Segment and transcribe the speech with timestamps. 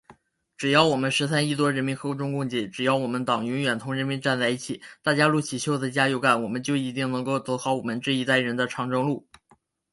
[0.57, 9.27] 只要我们十三亿多人民和衷共济，只要我们党永远同人民站在一起，大家撸起袖子加油干，我们就一定能够走好我们这一代人的长征路。